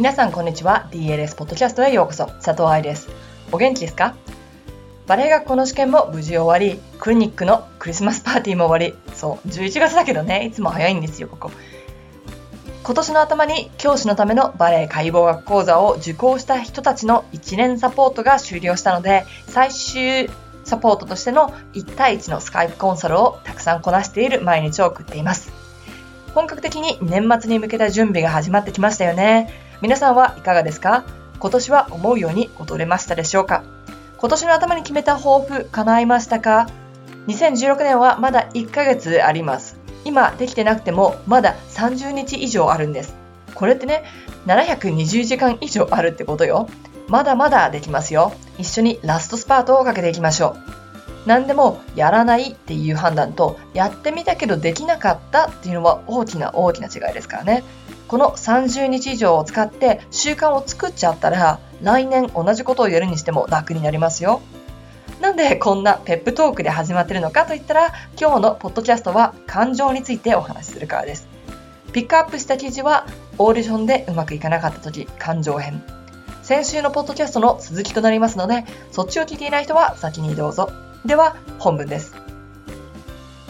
[0.00, 0.88] 皆さんこんにちは。
[0.92, 2.24] DLS ポッドキャストへようこそ。
[2.42, 3.10] 佐藤愛です。
[3.52, 4.14] お元気ですか？
[5.06, 9.14] バレエ学校の試験も無事終わりクリニックのクリスマスパーティーも終わり。
[9.14, 11.50] そう11月だけどねいつも早いんですよここ。
[12.82, 20.30] 今年の頭に教師のためのバレエ解剖学講座を受講した人たちの1年サポートが終了したので最終
[20.64, 25.52] サポートとしての1対1のスカイプコンサルをたくさんこなしている毎日を送っています。
[26.34, 29.68] 本格的に年末に向けた準備が始まってきましたよね。
[29.80, 31.04] 皆さんはいかがですか？
[31.38, 33.64] 今年は思うように踊れましたでしょうか？
[34.18, 36.68] 今年の頭に決めた抱負叶いましたか
[37.28, 39.78] ？2016年はまだ1ヶ月あります。
[40.04, 43.14] 今できてなくてもまだ30日以上あるんです。
[43.54, 44.04] これってね
[44.46, 46.68] 720時間以上あるってことよ。
[47.08, 48.32] まだまだできますよ。
[48.58, 50.79] 一緒にラストスパートをかけていきましょう。
[51.26, 57.62] 何でもやらないっていう判断とやってみたけどできなかったっていうのは大きな大きな違いですからね
[58.08, 64.40] この30日以上を使って習慣を作っちゃったら来年同じことをやるにしても楽になりますよ。
[65.20, 71.28] なんでこんなペップトークで始まってるのかといったら今日のポッドキャストは感情についてお話しするからです。
[71.92, 73.06] ピックアップした記事は
[73.38, 75.80] オーディションでうまくいかなかった時感情編。
[76.42, 80.89] 先週のポッドキャストの続きとなりますのでそっちを聞いていない人は先にどうぞ。
[81.04, 82.14] では本文です。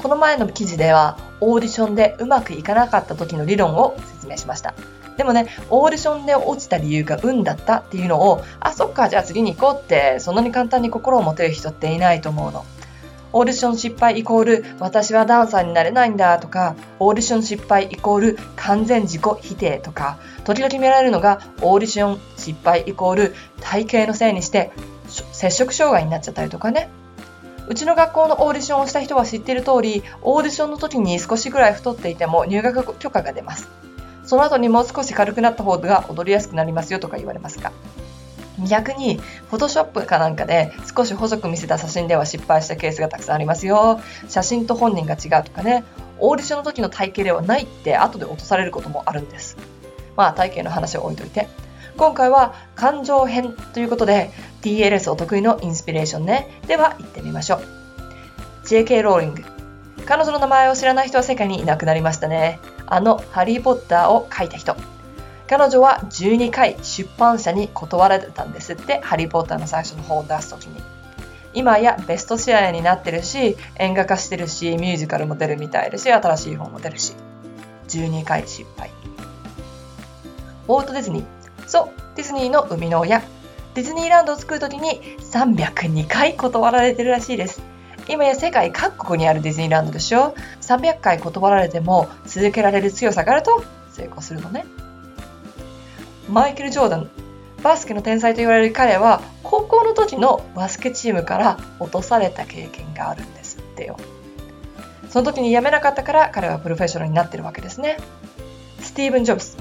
[0.01, 4.75] この前の記事ではオーディションでうまくいかなかった時の理論を説明しました。
[5.17, 12.65] でもね、オーディションで落ちた理由が運だったっていうのを、あ、そっか、じゃあ次に行こうって、そんなに簡単に心を持てる人っていないと思うの。
[13.33, 24.73] オーディション失敗イコール私はダンサーになれないんだとか、オーディション失敗イコール完全自己否定とか、時々見られるのがオーディション失敗イコール体型のせいにして
[25.33, 26.89] 接触障害になっちゃったりとかね。
[27.71, 33.69] うちの学校のオーディションをした人は知っている通り、オーディションの時に少しぐらい太っていても入学許可が出ます。
[34.25, 37.71] その後にもう少し軽くなった方が踊りやすくなりますよとか言われますが。
[38.69, 39.19] 逆に、
[39.51, 44.01] フォトショップかなんかで少し細く見せた写真では失敗したケースがたくさんありますよ。
[44.29, 45.85] 写真と本人が違うとかね、
[46.19, 49.57] オーディションの時の体型ではないって後で落とされることもあるんです。
[50.17, 51.47] まあ体型の話を置いといて。
[51.97, 54.31] 今回は感情編ということで
[54.63, 56.61] TLS お得意のインスピレーションね。
[56.67, 57.61] では行ってみましょう。
[58.67, 59.43] JK ローリング。
[60.07, 62.59] 彼女の名前を知らない人は世界にいなくなりましたね。
[62.87, 64.77] あのハリー・ポッターを書いた人。
[65.49, 70.83] 彼女は12回出版社に断られたんですって、ハリー・ポッターの最初の本を出すときに。
[71.53, 77.15] 今やベストシェアになってるし、映画化してるし、ミュージカルも出るみたいですし、新しい本も出るし。
[77.89, 78.91] 12回失敗。
[80.69, 81.40] ウォルト・ディズニー。
[81.71, 83.23] そう、ディズニーの生みの親。
[83.75, 87.63] ディズニーランドを作るときに302回断られてるらしいです。
[88.09, 90.35] 今や世界各国にあるディズニーランドでしょ。
[90.63, 94.67] 300回断られても続けられる強さがあると成功するのね。
[96.29, 97.09] マイケル・ジョーダン。
[97.63, 103.97] バスケの天才と言われる彼は高校の時のバスケチームから落とされた経験があるんですってよ。
[105.09, 107.97] その時に辞めなかったから彼はプロフェッショナルになってるわけですね。
[108.81, 109.60] スティーブン・ジョブズ。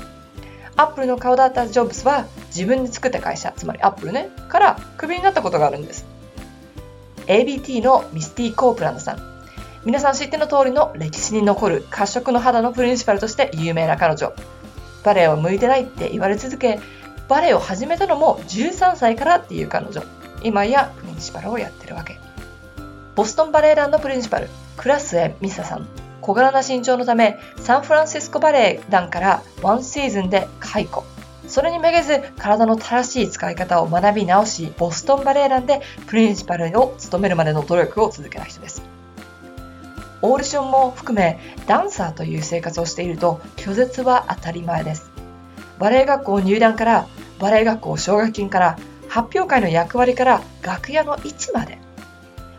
[0.80, 6.06] アップルの顔だったジョブズは自分で作った会社つまりアップルねからクビになったことがあるんです
[7.30, 9.20] ABT のミスティ・コープランドさん。
[9.86, 14.34] 皆さん知っての通りの歴史に残る褐色の肌のプリンシパルとして有名な彼女。
[15.04, 16.80] バレエを向いてないって言われ続け、
[17.28, 20.02] バレエを始めたのも13歳からっていう彼女。
[20.42, 22.18] 今やプリンシパルをやってるわけ。
[23.16, 25.88] ボストンバレエ団のプリンシパル、クラスエ・ミサさん。
[26.22, 31.04] 小柄な身長のため、サンフランシスコバレエ団からワンシーズンで解雇。
[31.48, 38.84] それにめげず体の正しい使い方を学び直し、ボストンバレエ団でプリンシパルを務めるまでの努力を続けた人です。
[40.22, 45.10] オーディションも含めダンサーという生活をしていると拒絶は当たり前です。
[45.80, 47.08] バレエ学校入団から
[47.40, 51.79] バレエ学校奨学金から発表会の役割から楽屋の位置まで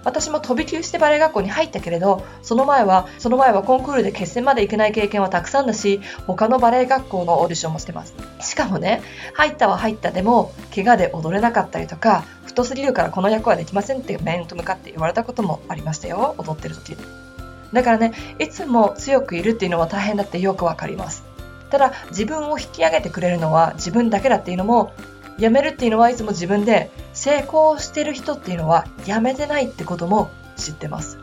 [0.05, 8.15] 私も飛び級してバレエ学校に入ったけれど、その前は、その前はコンクールで決戦まで行けない経験はたくさんだし、他のバレエ学校のオーディションもしてます。
[8.41, 9.03] しかもね、
[9.35, 16.97] 入ったは入ったでも、怪我で踊れなかったりとか、太すぎるからこの役はできませんって面と向かって言われたこともありましたよ、踊ってる時。
[17.73, 21.25] だからね、いつも強くいるっていうのは大変だってよくわかります。
[21.71, 24.93] ただ、自分を引き上げてくれるのは自分だけだっていうのも
[25.39, 26.91] 辞めるっていうのはいつも自分で
[27.21, 31.19] 成功してる人っていうのは辞めてないってことも知ってます。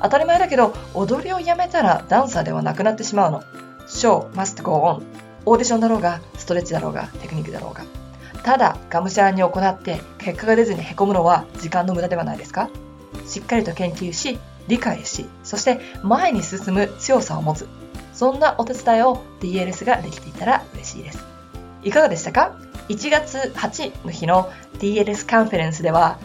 [0.00, 3.42] 当たり前だけど踊りをやめたらダンサーではなくなってしまうの。
[3.86, 5.02] Show must go on
[5.44, 7.84] オーディションだろうがストレッチだろうがテクニックだろうが。
[8.44, 12.70] ただがむしゃらに行って結果が出ずにへこむのは時間の無駄ではないですか？
[13.26, 14.38] しっかりと研究し
[14.68, 17.68] 理解しそして前に進む強さを持つ。
[18.14, 21.22] そんなお手伝いを DLS ができていたら嬉しいです。
[21.82, 22.56] いかがでしたか
[22.88, 26.18] ?1 月8の日の DLS カンフェレンスでは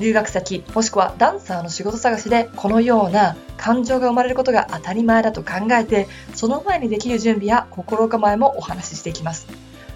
[0.00, 9.46] 留学先もしくはダンサーの仕事探しでこのような感情が生まれることが当たり前だと考えてその前にできる準備や心構えもお話ししていきます。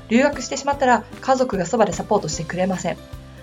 [0.08, 2.98] 留学してしまったら家族がそばでサポートしてくれません。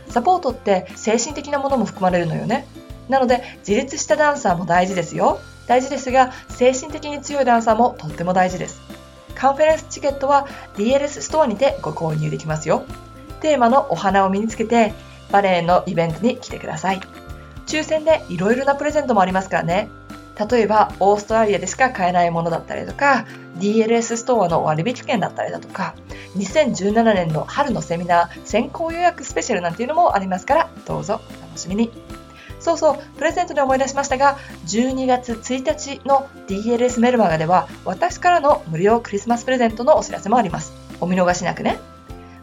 [0.09, 2.68] サポートって精神的なものも含まれるのよね。
[3.09, 5.39] なので自立したダンサーも大事ですよ。
[5.65, 8.80] 大事ですが精神的に強いダンサーもとっても大事です。
[9.33, 10.45] カンフェレンスチケットは
[10.75, 12.83] DLS ストアにてご購入できますよ。
[13.41, 14.93] テーマのお花を身につけて
[15.31, 17.01] バレエのイベントに来てください。
[17.65, 19.89] 抽選でいろいろなプレゼントもありますからね。
[20.49, 23.25] 例えばオーストラリアでしか買えないものだったりとか
[23.59, 25.93] DLS ストアの割引券だったりだとか
[26.38, 31.91] 2017年の春のセミナー先行予約スペシャルなんていうのもありますからどうぞお楽しみに。
[32.59, 40.71] そうそうプレゼントで思い出しましたが12月1日の DLS メルマガでは私からの無料クリスマスプレゼントのお知らせもあります。
[40.99, 41.79] お見逃しなくね。